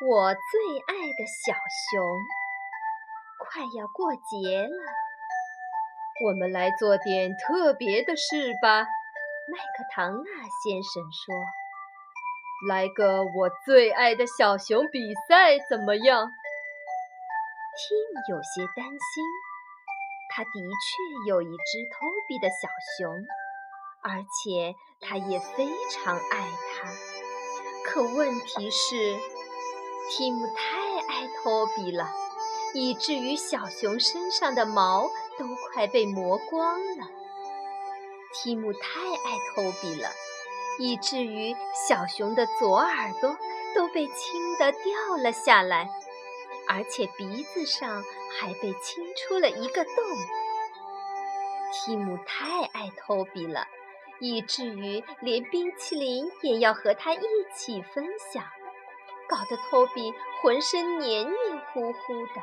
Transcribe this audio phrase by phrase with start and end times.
[0.00, 1.52] 我最爱的小
[1.90, 2.06] 熊，
[3.36, 4.84] 快要过节了，
[6.24, 8.82] 我们来做点特别的事吧。
[8.82, 10.22] 麦克唐纳
[10.62, 11.34] 先生说
[12.70, 16.30] ：“来个我最爱的小熊比赛，怎么样
[17.74, 19.24] ？”Tim 有些担心，
[20.30, 22.68] 他的确有一只托比的小
[22.98, 23.12] 熊，
[24.04, 26.88] 而且他也非常爱它。
[27.84, 29.18] 可问题是。
[30.10, 32.10] 提姆太爱托比了，
[32.74, 37.08] 以至于小熊身上的毛都快被磨光了。
[38.32, 40.10] 提姆太爱托比了，
[40.78, 41.54] 以至于
[41.88, 43.36] 小熊的左耳朵
[43.74, 45.90] 都被亲得掉了下来，
[46.68, 48.02] 而且鼻子上
[48.38, 49.92] 还被亲出了一个洞。
[51.72, 53.66] 提姆太爱托比了，
[54.20, 57.20] 以至于连冰淇淋也要和他一
[57.54, 58.44] 起分享。
[59.28, 62.40] 搞得托比浑身黏黏糊糊的，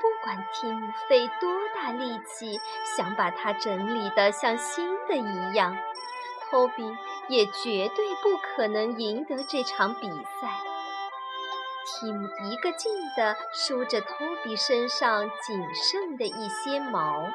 [0.00, 2.60] 不管蒂姆费多大力气
[2.96, 5.76] 想把它整理得像新的一样，
[6.42, 6.84] 托比
[7.28, 10.48] 也绝对不可能赢得这场比赛。
[11.86, 17.26] 蒂姆一个劲地梳着托比身上仅剩的一些毛，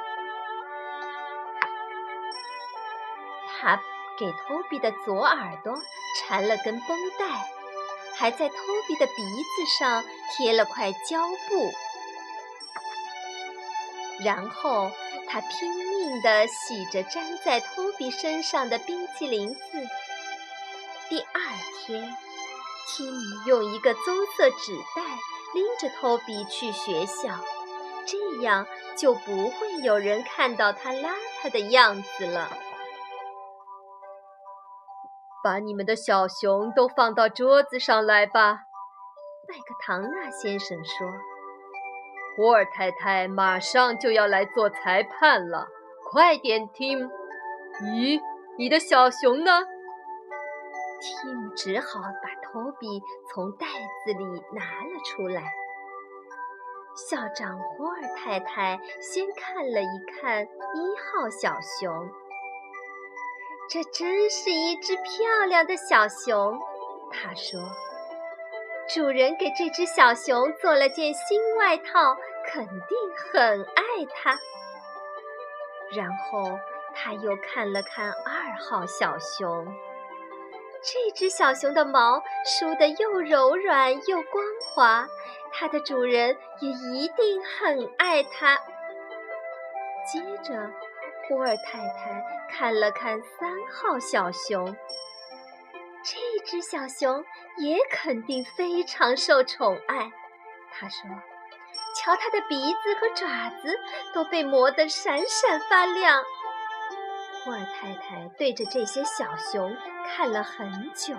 [3.47, 3.81] 他
[4.19, 5.73] 给托比的左耳朵
[6.17, 7.58] 缠了根绷带。
[8.19, 10.03] 还在托比的鼻子上
[10.35, 11.73] 贴了块胶布，
[14.19, 14.91] 然后
[15.25, 19.87] 他拼命地洗着粘在托比身上的冰淇淋渍。
[21.07, 21.41] 第二
[21.85, 22.13] 天，
[22.89, 24.03] 提姆用一个棕
[24.35, 25.01] 色纸袋
[25.53, 27.39] 拎着托比去学校，
[28.05, 28.67] 这样
[28.97, 32.57] 就不会有人看到他邋遢的样子了。
[35.43, 38.63] 把你们的小熊都放到桌子上来吧，
[39.47, 41.07] 麦克唐纳先生说。
[42.37, 45.67] 霍尔太太马上就要来做裁判了，
[46.09, 47.09] 快点，Tim。
[47.81, 48.21] 咦，
[48.57, 49.51] 你的小熊呢
[51.01, 53.01] ？Tim 只好把托比
[53.33, 53.65] 从袋
[54.05, 54.23] 子里
[54.53, 55.43] 拿了出来。
[57.07, 60.47] 校长霍尔太太先看了一看一
[60.97, 62.09] 号小熊。
[63.69, 66.59] 这真是一只漂亮的小熊，
[67.11, 67.61] 他说
[68.89, 74.39] ：“主人给这只小熊做了件新外套，肯定很爱它。”
[75.95, 76.57] 然后
[76.95, 79.67] 他又看了看二号小熊，
[80.81, 85.07] 这只小熊的毛梳得又柔软又光滑，
[85.51, 88.57] 它的主人也一定很爱它。
[90.11, 90.71] 接着。
[91.29, 94.75] 霍尔太太看了看三号小熊，
[96.03, 97.23] 这只小熊
[97.57, 100.11] 也肯定非常受宠爱。
[100.71, 101.07] 她说
[101.95, 103.79] ：“瞧它的鼻子和爪子
[104.11, 106.23] 都被磨得闪闪发亮。”
[107.45, 111.13] 霍尔太太对着这些小熊看了很久。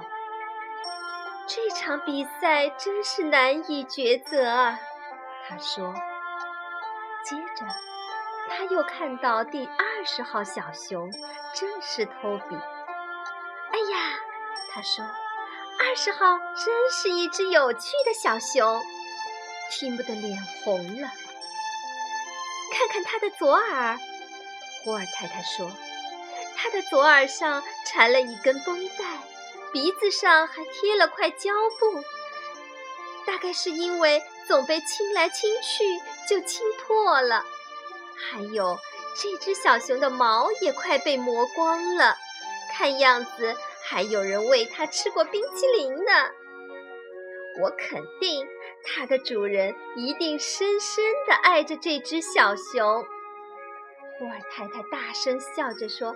[1.47, 4.81] 这场比赛真是难以抉择啊，
[5.49, 5.95] 她说。
[7.25, 7.65] 接着。
[8.49, 11.11] 他又看到第二十号小熊，
[11.55, 12.55] 正是托比。
[13.73, 14.19] 哎呀，
[14.73, 15.05] 他说
[15.79, 18.83] ：“二十号真是一只有趣的小熊。”
[19.71, 21.09] 提姆的脸红了。
[22.73, 23.99] 看看他的左耳，
[24.83, 25.71] 胡尔太太说
[26.57, 29.05] ：“他的左耳上缠了一根绷带，
[29.73, 32.03] 鼻子上还贴了块胶布。
[33.27, 37.45] 大概是因为总被亲来亲去，就亲破了。”
[38.21, 38.79] 还有，
[39.17, 42.17] 这只小熊的毛也快被磨光了，
[42.73, 46.13] 看样子还有人喂它吃过冰淇淋呢。
[47.61, 48.47] 我肯定，
[48.85, 53.05] 它的主人一定深深地爱着这只小熊。
[54.19, 56.15] 霍尔太太大声笑着说：“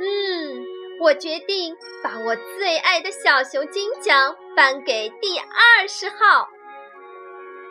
[0.00, 0.64] 嗯，
[1.00, 6.48] 我决定把我最爱的小熊金奖颁给第二十号。”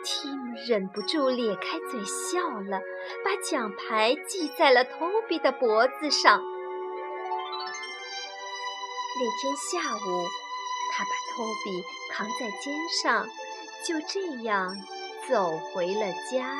[0.08, 2.80] 蒂姆忍不住咧开嘴笑了，
[3.22, 6.40] 把奖牌系在了托比的脖子上。
[9.20, 10.26] 那天下午，
[10.92, 13.28] 他把托比扛在肩上，
[13.84, 14.74] 就这样
[15.28, 16.56] 走回了家。